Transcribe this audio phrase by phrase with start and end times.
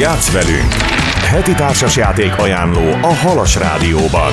[0.00, 0.72] Játsz velünk!
[1.28, 4.32] Heti társasjáték ajánló a Halas Rádióban.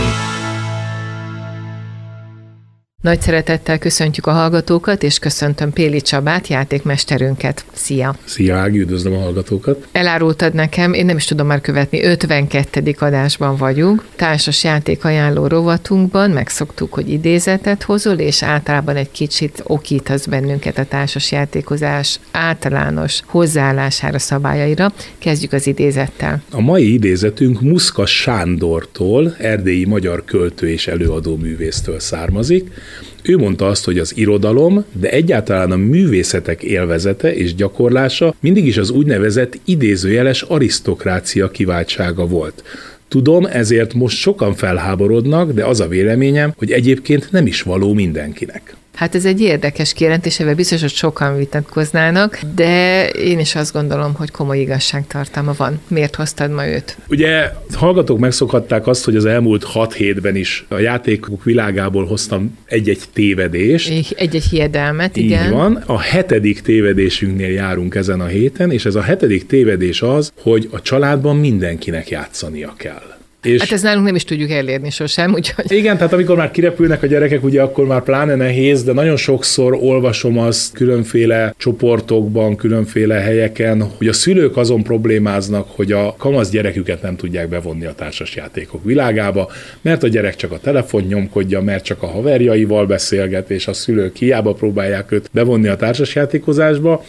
[3.01, 7.65] Nagy szeretettel köszöntjük a hallgatókat, és köszöntöm Péli Csabát, játékmesterünket.
[7.73, 8.15] Szia!
[8.25, 9.87] Szia Ági, üdvözlöm a hallgatókat!
[9.91, 12.95] Elárultad nekem, én nem is tudom már követni, 52.
[12.99, 14.05] adásban vagyunk.
[14.15, 20.85] Társas játék ajánló rovatunkban megszoktuk, hogy idézetet hozol, és általában egy kicsit okítasz bennünket a
[20.85, 24.93] társas játékozás általános hozzáállására, szabályaira.
[25.17, 26.41] Kezdjük az idézettel.
[26.51, 32.71] A mai idézetünk Muszka Sándortól, erdélyi magyar költő és előadó művésztől származik.
[33.21, 38.77] Ő mondta azt, hogy az irodalom, de egyáltalán a művészetek élvezete és gyakorlása mindig is
[38.77, 42.63] az úgynevezett idézőjeles arisztokrácia kiváltsága volt.
[43.07, 48.75] Tudom, ezért most sokan felháborodnak, de az a véleményem, hogy egyébként nem is való mindenkinek.
[48.97, 54.13] Hát ez egy érdekes kijelentés, ebben biztos, hogy sokan vitatkoznának, de én is azt gondolom,
[54.13, 55.79] hogy komoly igazságtartalma van.
[55.87, 56.97] Miért hoztad ma őt?
[57.09, 63.01] Ugye hallgatók megszokhatták azt, hogy az elmúlt hat hétben is a játékok világából hoztam egy-egy
[63.13, 64.13] tévedést.
[64.17, 65.51] Egy-egy hiedelmet, Így igen.
[65.51, 65.83] van.
[65.85, 70.81] A hetedik tévedésünknél járunk ezen a héten, és ez a hetedik tévedés az, hogy a
[70.81, 73.16] családban mindenkinek játszania kell.
[73.43, 75.71] És hát ez nálunk nem is tudjuk elérni sosem, úgyhogy...
[75.71, 79.77] Igen, tehát amikor már kirepülnek a gyerekek, ugye akkor már pláne nehéz, de nagyon sokszor
[79.81, 87.01] olvasom azt különféle csoportokban, különféle helyeken, hogy a szülők azon problémáznak, hogy a kamasz gyereküket
[87.01, 92.03] nem tudják bevonni a társasjátékok világába, mert a gyerek csak a telefon nyomkodja, mert csak
[92.03, 97.03] a haverjaival beszélget, és a szülők hiába próbálják őt bevonni a társasjátékozásba,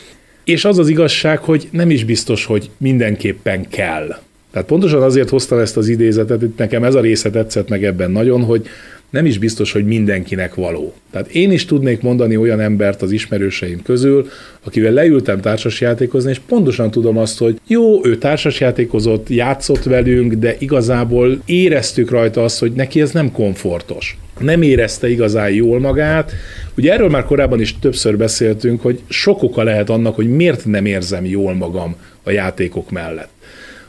[0.44, 4.16] és az az igazság, hogy nem is biztos, hogy mindenképpen kell.
[4.52, 8.10] Tehát pontosan azért hoztam ezt az idézetet, hogy nekem ez a része tetszett meg ebben
[8.10, 8.68] nagyon, hogy
[9.10, 10.94] nem is biztos, hogy mindenkinek való.
[11.10, 14.28] Tehát én is tudnék mondani olyan embert az ismerőseim közül,
[14.64, 21.42] akivel leültem társasjátékozni, és pontosan tudom azt, hogy jó, ő társasjátékozott, játszott velünk, de igazából
[21.44, 24.18] éreztük rajta azt, hogy neki ez nem komfortos.
[24.38, 26.32] Nem érezte igazán jól magát.
[26.76, 30.86] Ugye erről már korábban is többször beszéltünk, hogy sok oka lehet annak, hogy miért nem
[30.86, 33.37] érzem jól magam a játékok mellett.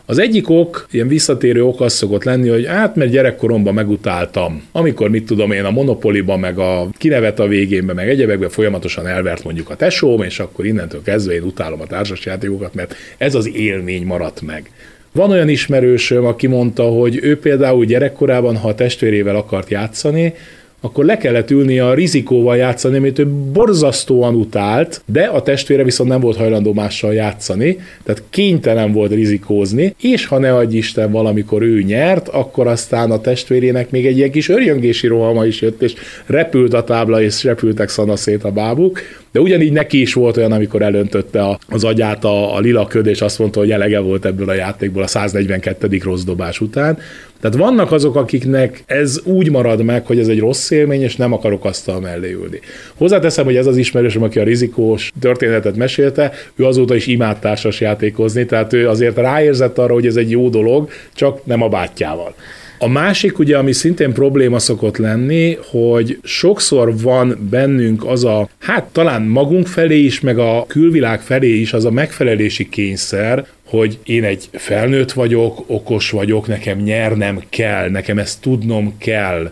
[0.10, 4.64] Az egyik ok, ilyen visszatérő ok az szokott lenni, hogy hát mert gyerekkoromban megutáltam.
[4.72, 9.44] Amikor mit tudom én a monopoliba, meg a kinevet a végénbe, meg egyebekbe folyamatosan elvert
[9.44, 14.06] mondjuk a tesóm, és akkor innentől kezdve én utálom a társasjátékokat, mert ez az élmény
[14.06, 14.72] maradt meg.
[15.12, 20.34] Van olyan ismerősöm, aki mondta, hogy ő például gyerekkorában, ha a testvérével akart játszani,
[20.82, 26.10] akkor le kellett ülni a rizikóval játszani, amit ő borzasztóan utált, de a testvére viszont
[26.10, 31.62] nem volt hajlandó mással játszani, tehát kénytelen volt rizikózni, és ha ne adj Isten valamikor
[31.62, 35.94] ő nyert, akkor aztán a testvérének még egy ilyen kis örjöngési rohama is jött, és
[36.26, 39.00] repült a tábla, és repültek szanaszét a bábuk,
[39.32, 43.22] de ugyanígy neki is volt olyan, amikor elöntötte az agyát a, a lila köd, és
[43.22, 45.98] azt mondta, hogy elege volt ebből a játékból a 142.
[46.04, 46.98] rossz dobás után.
[47.42, 51.34] Tehát vannak azok, akiknek ez úgy marad meg, hogy ez egy rossz élmény, és nem
[51.34, 52.60] akarok asztal mellé ülni.
[52.96, 57.82] Hozzáteszem, hogy ez az ismerősöm, aki a rizikós történetet mesélte, ő azóta is imád társas
[57.82, 62.34] játékozni, tehát ő azért ráérzett arra, hogy ez egy jó dolog, csak nem a bátyjával.
[62.82, 68.84] A másik, ugye, ami szintén probléma szokott lenni, hogy sokszor van bennünk az a, hát
[68.84, 74.24] talán magunk felé is, meg a külvilág felé is az a megfelelési kényszer, hogy én
[74.24, 79.52] egy felnőtt vagyok, okos vagyok, nekem nyernem kell, nekem ezt tudnom kell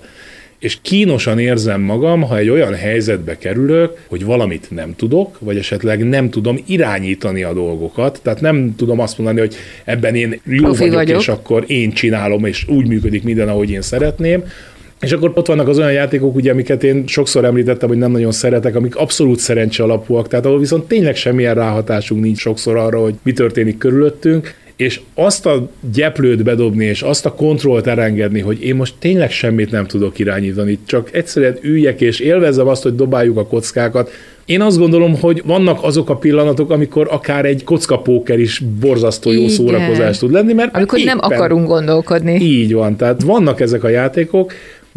[0.59, 6.07] és kínosan érzem magam, ha egy olyan helyzetbe kerülök, hogy valamit nem tudok, vagy esetleg
[6.07, 10.79] nem tudom irányítani a dolgokat, tehát nem tudom azt mondani, hogy ebben én jó Profi
[10.79, 14.43] vagyok, vagyok, és akkor én csinálom, és úgy működik minden, ahogy én szeretném,
[15.01, 18.31] és akkor ott vannak az olyan játékok, ugye, amiket én sokszor említettem, hogy nem nagyon
[18.31, 23.15] szeretek, amik abszolút szerencse alapúak, tehát ahol viszont tényleg semmilyen ráhatásunk nincs sokszor arra, hogy
[23.23, 28.75] mi történik körülöttünk, és azt a gyeplőt bedobni, és azt a kontrollt elengedni, hogy én
[28.75, 33.47] most tényleg semmit nem tudok irányítani, csak egyszerűen üljek és élvezem azt, hogy dobáljuk a
[33.47, 34.11] kockákat,
[34.47, 39.41] én azt gondolom, hogy vannak azok a pillanatok, amikor akár egy kockapóker is borzasztó jó
[39.41, 39.53] Igen.
[39.53, 42.35] szórakozás tud lenni, mert amikor éppen, nem akarunk gondolkodni.
[42.35, 44.53] Így van, tehát vannak ezek a játékok,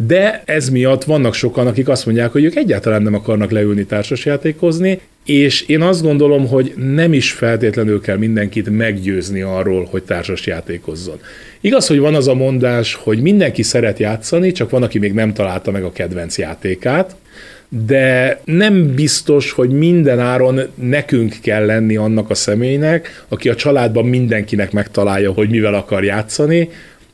[0.07, 4.99] de ez miatt vannak sokan, akik azt mondják, hogy ők egyáltalán nem akarnak leülni társasjátékozni,
[5.25, 11.19] és én azt gondolom, hogy nem is feltétlenül kell mindenkit meggyőzni arról, hogy társas játékozzon.
[11.61, 15.33] Igaz, hogy van az a mondás, hogy mindenki szeret játszani, csak van, aki még nem
[15.33, 17.15] találta meg a kedvenc játékát,
[17.85, 24.05] de nem biztos, hogy minden áron nekünk kell lenni annak a személynek, aki a családban
[24.05, 26.69] mindenkinek megtalálja, hogy mivel akar játszani,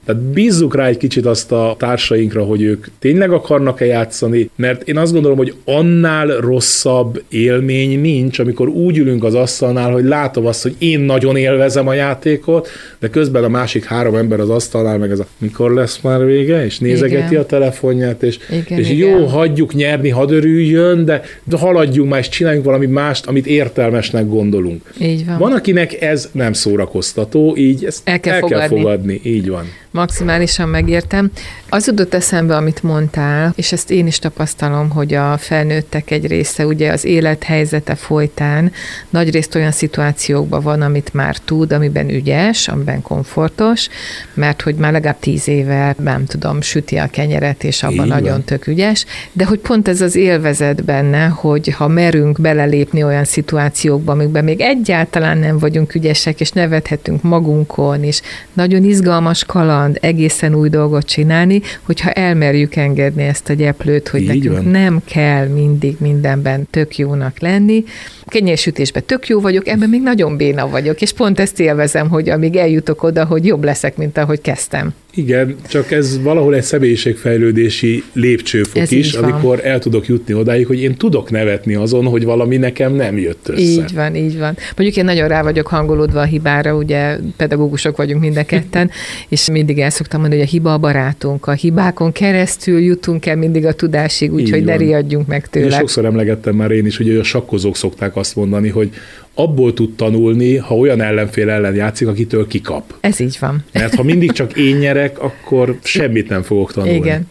[0.07, 4.97] Tehát bízzuk rá egy kicsit azt a társainkra, hogy ők tényleg akarnak-e játszani, mert én
[4.97, 10.63] azt gondolom, hogy annál rosszabb élmény nincs, amikor úgy ülünk az asztalnál, hogy látom azt,
[10.63, 12.67] hogy én nagyon élvezem a játékot,
[12.99, 16.65] de közben a másik három ember az asztalnál, meg ez a mikor lesz már vége,
[16.65, 17.41] és nézegeti igen.
[17.41, 19.09] a telefonját, és, igen, és igen.
[19.09, 24.27] jó, hagyjuk nyerni, hadd örüljön, de, de haladjunk már, és csináljunk valami mást, amit értelmesnek
[24.27, 24.93] gondolunk.
[25.01, 25.37] Így van.
[25.37, 28.67] Van, akinek ez nem szórakoztató, így ezt el kell, el fogadni.
[28.67, 29.21] kell fogadni.
[29.23, 29.65] Így van
[29.97, 31.31] maximálisan megértem.
[31.69, 36.65] Az jutott eszembe, amit mondtál, és ezt én is tapasztalom, hogy a felnőttek egy része
[36.65, 38.71] ugye az élethelyzete folytán
[39.09, 43.87] nagyrészt olyan szituációkban van, amit már tud, amiben ügyes, amiben komfortos,
[44.33, 48.07] mert hogy már legalább tíz éve, nem tudom, süti a kenyeret, és abban Igen.
[48.07, 53.25] nagyon tök ügyes, de hogy pont ez az élvezet benne, hogy ha merünk belelépni olyan
[53.25, 58.21] szituációkba, amikben még egyáltalán nem vagyunk ügyesek, és nevethetünk magunkon, és
[58.53, 64.21] nagyon izgalmas kaland, kaland, egészen új dolgot csinálni, hogyha elmerjük engedni ezt a gyeplőt, hogy
[64.21, 64.65] Így nekünk van.
[64.65, 67.83] nem kell mindig mindenben tök jónak lenni.
[68.25, 72.55] Kenyérsütésben tök jó vagyok, ebben még nagyon béna vagyok, és pont ezt élvezem, hogy amíg
[72.55, 74.93] eljutok oda, hogy jobb leszek, mint ahogy kezdtem.
[75.17, 80.81] Igen, csak ez valahol egy személyiségfejlődési lépcsőfok ez is, amikor el tudok jutni odáig, hogy
[80.81, 83.61] én tudok nevetni azon, hogy valami nekem nem jött össze.
[83.61, 84.57] Így van, így van.
[84.75, 88.89] Mondjuk én nagyon rá vagyok hangolódva a hibára, ugye pedagógusok vagyunk mind a ketten,
[89.29, 91.47] és mindig el szoktam mondani, hogy a hiba a barátunk.
[91.47, 95.65] A hibákon keresztül jutunk el mindig a tudásig, úgyhogy ne riadjunk meg tőle.
[95.65, 98.89] Én sokszor emlegettem már én is, hogy a sakkozók szokták azt mondani, hogy
[99.37, 102.93] abból tud tanulni, ha olyan ellenfél ellen játszik, akitől kikap.
[102.99, 103.63] Ez így van.
[103.73, 106.95] Mert ha mindig csak én nyerek, akkor semmit nem fogok tanulni.
[106.95, 107.29] Igen.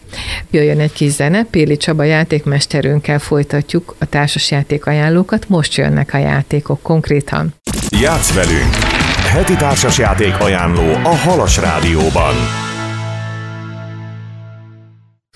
[0.51, 6.81] Jöjjön egy kis zene, Péli Csaba játékmesterünkkel folytatjuk a társasjáték ajánlókat, most jönnek a játékok
[6.81, 7.53] konkrétan.
[8.01, 8.73] Játsz velünk!
[9.31, 12.66] Heti társasjáték ajánló a Halas Rádióban.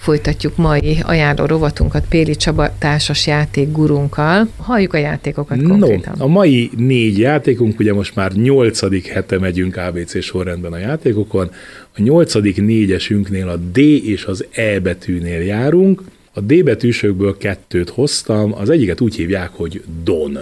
[0.02, 4.48] Folytatjuk mai ajánló rovatunkat Péli Csaba társas játék gurunkkal.
[4.58, 6.14] Halljuk a játékokat konkrétan.
[6.18, 11.52] No, a mai négy játékunk, ugye most már nyolcadik hete megyünk ABC sorrendben a játékokon.
[11.96, 16.02] A nyolcadik négyesünknél a D és az E betűnél járunk.
[16.34, 20.38] A D betűsökből kettőt hoztam, az egyiket úgy hívják, hogy Don.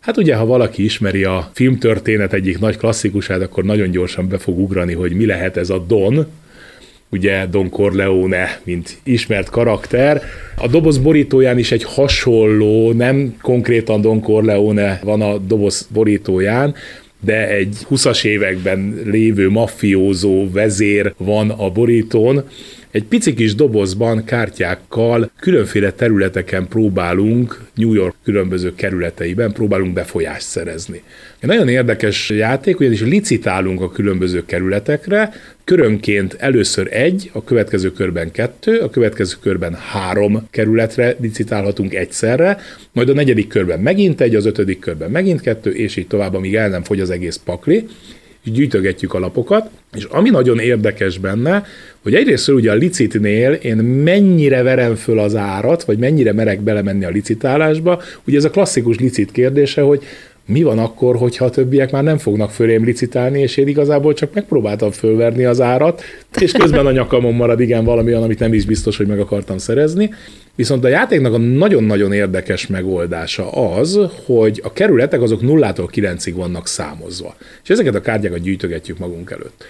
[0.00, 4.58] Hát ugye, ha valaki ismeri a filmtörténet egyik nagy klasszikusát, akkor nagyon gyorsan be fog
[4.58, 6.26] ugrani, hogy mi lehet ez a Don,
[7.12, 10.22] ugye Don Corleone, mint ismert karakter.
[10.56, 16.74] A doboz borítóján is egy hasonló, nem konkrétan Don Corleone van a doboz borítóján,
[17.20, 22.44] de egy 20-as években lévő maffiózó vezér van a borítón,
[22.92, 31.02] egy pici kis dobozban kártyákkal különféle területeken próbálunk, New York különböző kerületeiben próbálunk befolyást szerezni.
[31.40, 35.32] Egy nagyon érdekes játék, ugyanis licitálunk a különböző kerületekre,
[35.64, 42.58] körönként először egy, a következő körben kettő, a következő körben három kerületre licitálhatunk egyszerre,
[42.92, 46.54] majd a negyedik körben megint egy, az ötödik körben megint kettő, és így tovább, amíg
[46.54, 47.86] el nem fogy az egész pakli
[48.44, 51.64] és gyűjtögetjük a lapokat, és ami nagyon érdekes benne,
[52.02, 57.04] hogy egyrészt ugye a licitnél én mennyire verem föl az árat, vagy mennyire merek belemenni
[57.04, 60.02] a licitálásba, ugye ez a klasszikus licit kérdése, hogy
[60.46, 64.34] mi van akkor, hogyha a többiek már nem fognak fölém licitálni, és én igazából csak
[64.34, 66.02] megpróbáltam fölverni az árat,
[66.40, 69.58] és közben a nyakamon marad igen valami olyan, amit nem is biztos, hogy meg akartam
[69.58, 70.10] szerezni.
[70.54, 76.68] Viszont a játéknak a nagyon-nagyon érdekes megoldása az, hogy a kerületek azok nullától kilencig vannak
[76.68, 77.36] számozva.
[77.62, 79.64] És ezeket a kártyákat gyűjtögetjük magunk előtt.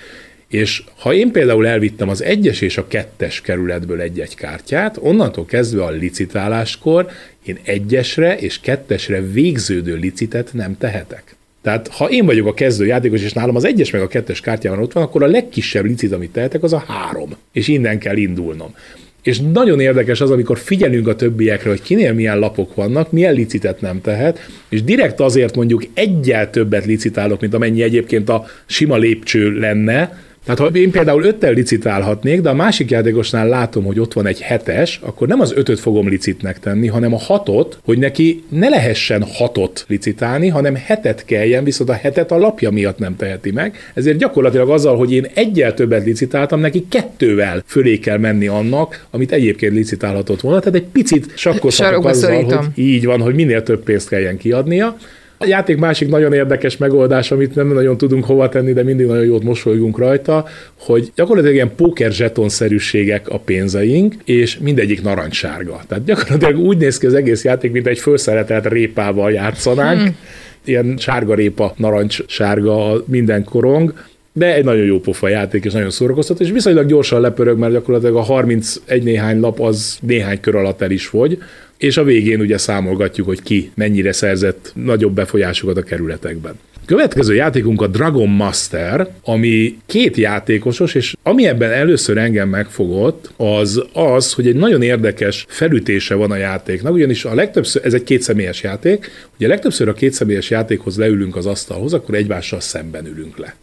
[0.48, 5.84] És ha én például elvittem az egyes és a kettes kerületből egy-egy kártyát, onnantól kezdve
[5.84, 7.06] a licitáláskor
[7.44, 11.36] én egyesre és kettesre végződő licitet nem tehetek.
[11.62, 14.78] Tehát ha én vagyok a kezdő játékos, és nálam az egyes meg a kettes kártyában
[14.78, 17.30] ott van, akkor a legkisebb licit, amit tehetek, az a három.
[17.52, 18.74] És innen kell indulnom.
[19.22, 23.80] És nagyon érdekes az, amikor figyelünk a többiekre, hogy kinél milyen lapok vannak, milyen licitet
[23.80, 24.38] nem tehet,
[24.68, 30.60] és direkt azért mondjuk egyel többet licitálok, mint amennyi egyébként a sima lépcső lenne, tehát
[30.60, 35.00] ha én például öttel licitálhatnék, de a másik játékosnál látom, hogy ott van egy hetes,
[35.02, 39.84] akkor nem az ötöt fogom licitnek tenni, hanem a hatot, hogy neki ne lehessen hatot
[39.88, 43.76] licitálni, hanem hetet kelljen, viszont a hetet a lapja miatt nem teheti meg.
[43.94, 49.32] Ezért gyakorlatilag azzal, hogy én egyel többet licitáltam, neki kettővel fölé kell menni annak, amit
[49.32, 50.58] egyébként licitálhatott volna.
[50.58, 54.96] Tehát egy picit sakkozhatok azzal, hogy így van, hogy minél több pénzt kelljen kiadnia.
[55.42, 59.24] A játék másik nagyon érdekes megoldás, amit nem nagyon tudunk hova tenni, de mindig nagyon
[59.24, 60.46] jót mosolygunk rajta,
[60.78, 65.80] hogy gyakorlatilag ilyen póker zsetonszerűségek a pénzeink, és mindegyik narancssárga.
[65.88, 70.00] Tehát gyakorlatilag úgy néz ki az egész játék, mint egy felszeretelt répával játszanánk.
[70.00, 70.16] Hmm.
[70.64, 73.94] Ilyen sárga répa, narancs sárga minden korong,
[74.32, 78.16] de egy nagyon jó pofa játék, és nagyon szórakoztató, és viszonylag gyorsan lepörög, mert gyakorlatilag
[78.16, 81.38] a 31 néhány lap az néhány kör alatt el is fogy,
[81.78, 86.54] és a végén ugye számolgatjuk, hogy ki mennyire szerzett nagyobb befolyásokat a kerületekben.
[86.86, 93.84] Következő játékunk a Dragon Master, ami két játékosos, és ami ebben először engem megfogott, az
[93.92, 98.62] az, hogy egy nagyon érdekes felütése van a játéknak, ugyanis a legtöbbször, ez egy kétszemélyes
[98.62, 103.54] játék, ugye legtöbbször a kétszemélyes játékhoz leülünk az asztalhoz, akkor egymással szemben ülünk le.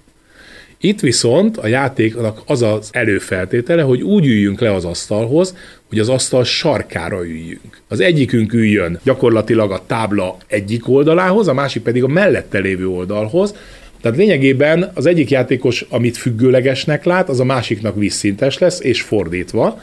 [0.82, 5.56] Itt viszont a játéknak az az előfeltétele, hogy úgy üljünk le az asztalhoz,
[5.90, 7.82] hogy az asztal sarkára üljünk.
[7.88, 13.56] Az egyikünk üljön gyakorlatilag a tábla egyik oldalához, a másik pedig a mellette lévő oldalhoz,
[14.02, 19.82] tehát lényegében az egyik játékos, amit függőlegesnek lát, az a másiknak vízszintes lesz, és fordítva.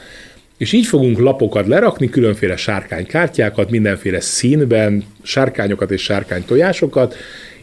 [0.59, 7.15] És így fogunk lapokat lerakni, különféle sárkánykártyákat, mindenféle színben, sárkányokat és sárkánytojásokat,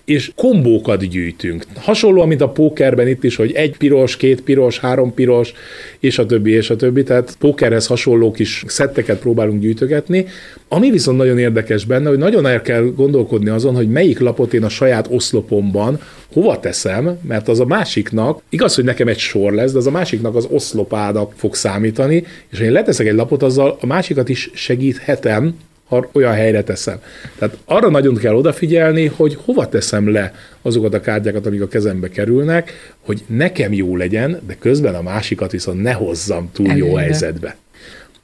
[0.05, 1.65] és kombókat gyűjtünk.
[1.75, 5.53] Hasonló, mint a pókerben itt is, hogy egy piros, két piros, három piros,
[5.99, 10.25] és a többi, és a többi, tehát pókerhez hasonló kis szetteket próbálunk gyűjtögetni.
[10.67, 14.63] Ami viszont nagyon érdekes benne, hogy nagyon el kell gondolkodni azon, hogy melyik lapot én
[14.63, 15.99] a saját oszlopomban
[16.33, 19.91] hova teszem, mert az a másiknak, igaz, hogy nekem egy sor lesz, de az a
[19.91, 24.49] másiknak az oszlopának fog számítani, és ha én leteszek egy lapot, azzal a másikat is
[24.53, 25.55] segíthetem,
[26.11, 26.97] olyan helyre teszem.
[27.37, 32.09] Tehát arra nagyon kell odafigyelni, hogy hova teszem le azokat a kártyákat, amik a kezembe
[32.09, 36.87] kerülnek, hogy nekem jó legyen, de közben a másikat viszont ne hozzam túl Előre.
[36.87, 37.55] jó helyzetbe.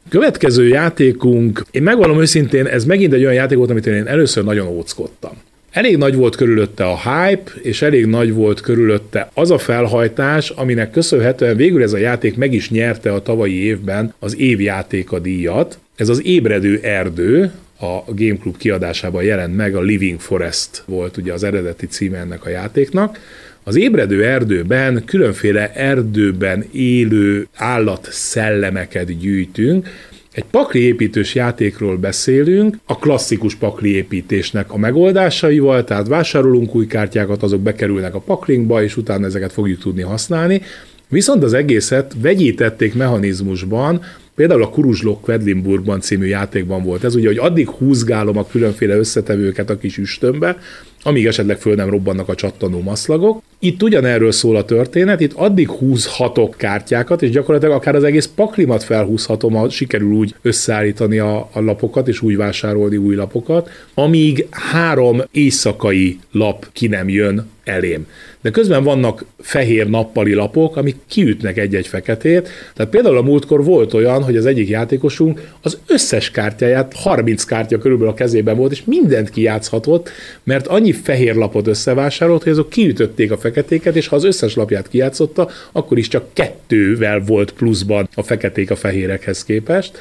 [0.09, 4.67] Következő játékunk, én megvallom őszintén, ez megint egy olyan játék volt, amit én először nagyon
[4.67, 5.31] óckodtam.
[5.71, 10.91] Elég nagy volt körülötte a hype, és elég nagy volt körülötte az a felhajtás, aminek
[10.91, 15.79] köszönhetően végül ez a játék meg is nyerte a tavalyi évben az évjátéka díjat.
[15.99, 21.33] Ez az Ébredő Erdő, a Game Club kiadásában jelent meg, a Living Forest volt ugye
[21.33, 23.19] az eredeti címe ennek a játéknak.
[23.63, 29.87] Az ébredő erdőben különféle erdőben élő állat szellemeket gyűjtünk,
[30.31, 37.43] egy pakli építős játékról beszélünk, a klasszikus pakli építésnek a megoldásaival, tehát vásárolunk új kártyákat,
[37.43, 40.61] azok bekerülnek a paklinkba, és utána ezeket fogjuk tudni használni.
[41.09, 44.01] Viszont az egészet vegyítették mechanizmusban,
[44.39, 49.69] Például a Kuruzslok Quedlinburgban című játékban volt ez, ugye, hogy addig húzgálom a különféle összetevőket
[49.69, 50.57] a kis üstömbe,
[51.03, 53.41] amíg esetleg föl nem robbannak a csattanó maszlagok.
[53.59, 58.83] Itt ugyanerről szól a történet, itt addig húzhatok kártyákat, és gyakorlatilag akár az egész paklimat
[58.83, 65.21] felhúzhatom, ha sikerül úgy összeállítani a, a lapokat, és úgy vásárolni új lapokat, amíg három
[65.31, 68.07] éjszakai lap ki nem jön elém.
[68.41, 72.49] De közben vannak fehér nappali lapok, amik kiütnek egy-egy feketét.
[72.75, 77.77] Tehát például a múltkor volt olyan, hogy az egyik játékosunk az összes kártyáját, 30 kártya
[77.77, 80.09] körülbelül a kezében volt, és mindent kijátszhatott,
[80.43, 84.87] mert annyi fehér lapot összevásárolt, hogy azok kiütötték a feketéket, és ha az összes lapját
[84.87, 89.97] kijátszotta, akkor is csak kettővel volt pluszban a feketék a fehérekhez képest.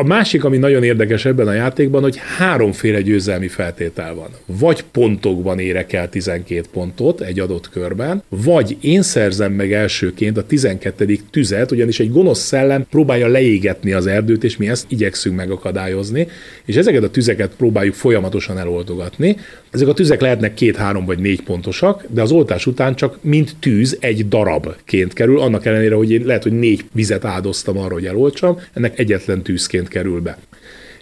[0.00, 4.28] A másik, ami nagyon érdekes ebben a játékban, hogy háromféle győzelmi feltétel van.
[4.46, 10.46] Vagy pontokban érek el 12 pontot egy adott körben, vagy én szerzem meg elsőként a
[10.46, 11.18] 12.
[11.30, 16.28] tüzet, ugyanis egy gonosz szellem próbálja leégetni az erdőt, és mi ezt igyekszünk megakadályozni,
[16.64, 19.36] és ezeket a tüzeket próbáljuk folyamatosan eloltogatni.
[19.70, 23.56] Ezek a tüzek lehetnek két, három vagy négy pontosak, de az oltás után csak mint
[23.60, 28.06] tűz egy darabként kerül, annak ellenére, hogy én lehet, hogy négy vizet áldoztam arra, hogy
[28.06, 30.38] eloltsam, ennek egyetlen tűzként kerül be.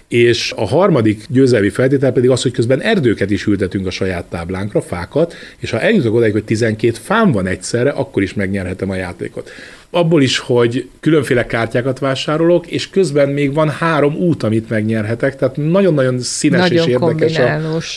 [0.09, 4.81] És a harmadik győzelmi feltétel pedig az, hogy közben erdőket is ültetünk a saját táblánkra,
[4.81, 9.51] fákat, és ha eljutok odáig, hogy 12 fám van egyszerre, akkor is megnyerhetem a játékot.
[9.91, 15.57] Abból is, hogy különféle kártyákat vásárolok, és közben még van három út, amit megnyerhetek, tehát
[15.57, 17.39] nagyon-nagyon színes nagyon és érdekes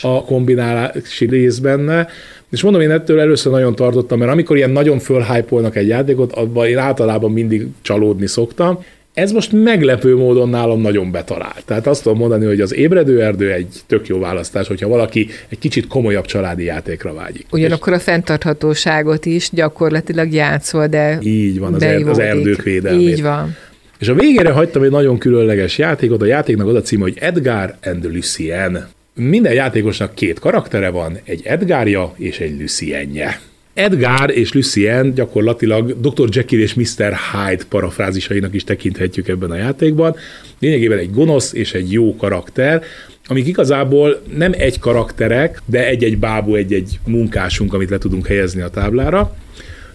[0.03, 2.07] a, a kombinálási rész benne.
[2.51, 6.67] És mondom, én ettől először nagyon tartottam, mert amikor ilyen nagyon fölhypolnak egy játékot, abban
[6.67, 11.63] én általában mindig csalódni szoktam, ez most meglepő módon nálam nagyon betalált.
[11.65, 15.59] Tehát azt tudom mondani, hogy az ébredő erdő egy tök jó választás, hogyha valaki egy
[15.59, 17.45] kicsit komolyabb családi játékra vágyik.
[17.51, 23.07] Ugyanakkor a fenntarthatóságot is gyakorlatilag játszol, de Így van, az, er, az erdők védelmét.
[23.07, 23.55] Így van.
[23.99, 27.75] És a végére hagytam egy nagyon különleges játékot, a játéknak az a címe, hogy Edgar
[27.83, 28.87] and Lucien.
[29.13, 33.39] Minden játékosnak két karaktere van, egy Edgarja és egy Lucienje.
[33.73, 36.27] Edgar és Lucien gyakorlatilag Dr.
[36.31, 37.15] Jekyll és Mr.
[37.31, 40.15] Hyde parafrázisainak is tekinthetjük ebben a játékban.
[40.59, 42.83] Lényegében egy gonosz és egy jó karakter,
[43.25, 48.69] amik igazából nem egy karakterek, de egy-egy bábú, egy-egy munkásunk, amit le tudunk helyezni a
[48.69, 49.35] táblára.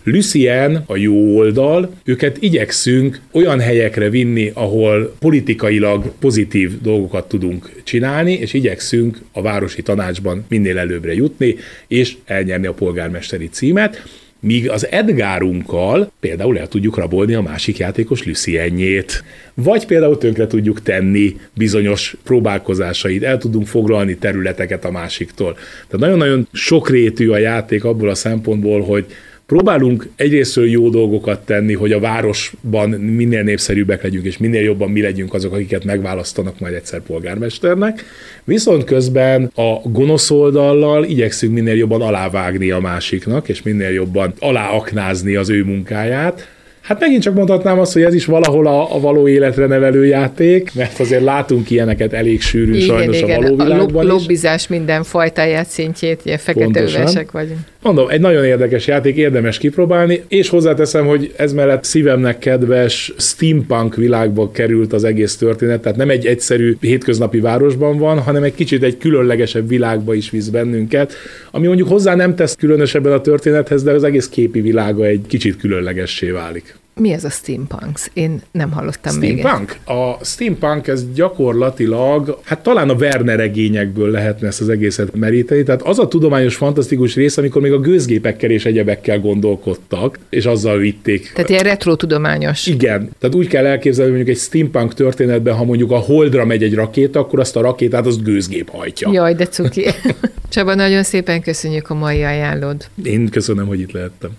[0.04, 8.32] Lucien a jó oldal, őket igyekszünk olyan helyekre vinni, ahol politikailag pozitív dolgokat tudunk csinálni,
[8.32, 11.56] és igyekszünk a városi tanácsban minél előbbre jutni,
[11.88, 14.02] és elnyerni a polgármesteri címet.
[14.40, 20.82] míg az Edgárunkkal például el tudjuk rabolni a másik játékos Luciennyét, vagy például tönkre tudjuk
[20.82, 25.52] tenni bizonyos próbálkozásait, el tudunk foglalni területeket a másiktól.
[25.54, 29.06] Tehát nagyon-nagyon sokrétű a játék abból a szempontból, hogy
[29.46, 35.00] próbálunk egyrésztről jó dolgokat tenni, hogy a városban minél népszerűbbek legyünk, és minél jobban mi
[35.00, 38.04] legyünk azok, akiket megválasztanak majd egyszer polgármesternek,
[38.44, 45.34] viszont közben a gonosz oldallal igyekszünk minél jobban alávágni a másiknak, és minél jobban aláaknázni
[45.34, 46.53] az ő munkáját,
[46.84, 50.70] Hát megint csak mondhatnám azt, hogy ez is valahol a, a való életre nevelő játék,
[50.74, 53.38] mert azért látunk ilyeneket elég sűrűn igen, sajnos igen.
[53.38, 57.58] a való világban a lobbizás minden fajtáját szintjét, ugye fekete övesek vagyunk.
[57.82, 63.94] Mondom, egy nagyon érdekes játék, érdemes kipróbálni, és hozzáteszem, hogy ez mellett szívemnek kedves steampunk
[63.94, 68.82] világba került az egész történet, tehát nem egy egyszerű hétköznapi városban van, hanem egy kicsit
[68.82, 71.12] egy különlegesebb világba is visz bennünket,
[71.50, 75.56] ami mondjuk hozzá nem tesz különösebben a történethez, de az egész képi világa egy kicsit
[75.56, 76.74] különlegessé válik.
[77.00, 77.98] Mi ez a steampunk?
[78.12, 79.78] Én nem hallottam steampunk?
[79.86, 79.96] még.
[79.96, 85.62] A steampunk ez gyakorlatilag, hát talán a Werner regényekből lehetne ezt az egészet meríteni.
[85.62, 90.78] Tehát az a tudományos, fantasztikus rész, amikor még a gőzgépekkel és egyebekkel gondolkodtak, és azzal
[90.78, 91.32] vitték.
[91.34, 92.66] Tehát ilyen retro tudományos.
[92.66, 93.10] Igen.
[93.18, 96.74] Tehát úgy kell elképzelni, hogy mondjuk egy steampunk történetben, ha mondjuk a Holdra megy egy
[96.74, 99.10] rakéta, akkor azt a rakétát az gőzgép hajtja.
[99.12, 99.86] Jaj, de cuki.
[100.54, 102.88] Csaba, nagyon szépen köszönjük a mai ajánlód.
[103.04, 104.30] Én köszönöm, hogy itt lehettem.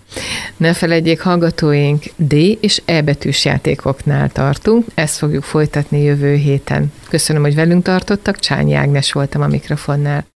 [0.56, 6.92] Ne felejtjék hallgatóink, D és E betűs játékoknál tartunk, ezt fogjuk folytatni jövő héten.
[7.08, 10.24] Köszönöm, hogy velünk tartottak, Csányi Ágnes voltam a mikrofonnál.